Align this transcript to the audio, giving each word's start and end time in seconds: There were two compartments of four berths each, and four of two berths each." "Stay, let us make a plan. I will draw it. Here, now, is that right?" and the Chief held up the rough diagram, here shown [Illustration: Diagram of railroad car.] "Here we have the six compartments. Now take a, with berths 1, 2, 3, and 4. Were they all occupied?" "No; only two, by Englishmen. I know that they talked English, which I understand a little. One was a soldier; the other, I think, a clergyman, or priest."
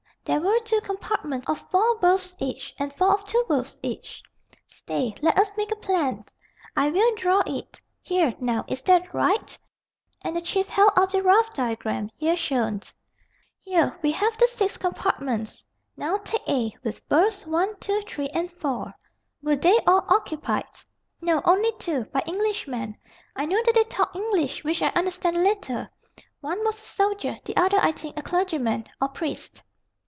There 0.23 0.39
were 0.39 0.59
two 0.59 0.79
compartments 0.81 1.49
of 1.49 1.67
four 1.71 1.97
berths 1.97 2.35
each, 2.39 2.73
and 2.79 2.93
four 2.93 3.11
of 3.13 3.23
two 3.25 3.43
berths 3.49 3.79
each." 3.83 4.21
"Stay, 4.67 5.13
let 5.21 5.37
us 5.37 5.57
make 5.57 5.71
a 5.71 5.75
plan. 5.75 6.23
I 6.77 6.89
will 6.91 7.13
draw 7.15 7.41
it. 7.47 7.81
Here, 8.03 8.33
now, 8.39 8.63
is 8.67 8.81
that 8.83 9.13
right?" 9.15 9.57
and 10.21 10.35
the 10.35 10.39
Chief 10.41 10.69
held 10.69 10.91
up 10.95 11.11
the 11.11 11.23
rough 11.23 11.53
diagram, 11.55 12.11
here 12.17 12.37
shown 12.37 12.73
[Illustration: 12.73 12.93
Diagram 13.09 13.27
of 13.33 13.73
railroad 13.73 13.89
car.] 13.89 13.91
"Here 13.91 13.99
we 14.03 14.11
have 14.11 14.37
the 14.37 14.47
six 14.47 14.77
compartments. 14.77 15.65
Now 15.97 16.17
take 16.19 16.47
a, 16.47 16.71
with 16.83 17.05
berths 17.09 17.45
1, 17.47 17.75
2, 17.79 18.01
3, 18.07 18.27
and 18.29 18.51
4. 18.53 18.93
Were 19.41 19.55
they 19.55 19.79
all 19.87 20.05
occupied?" 20.07 20.65
"No; 21.19 21.41
only 21.45 21.71
two, 21.79 22.05
by 22.05 22.23
Englishmen. 22.27 22.95
I 23.35 23.45
know 23.47 23.59
that 23.65 23.73
they 23.73 23.83
talked 23.85 24.15
English, 24.15 24.63
which 24.63 24.83
I 24.83 24.89
understand 24.89 25.35
a 25.35 25.39
little. 25.41 25.87
One 26.41 26.63
was 26.63 26.77
a 26.79 26.83
soldier; 26.83 27.37
the 27.43 27.57
other, 27.57 27.79
I 27.81 27.91
think, 27.91 28.17
a 28.17 28.21
clergyman, 28.21 28.85
or 29.01 29.09
priest." 29.09 29.63